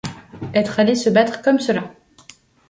[0.55, 1.91] Être allé se battre comme cela!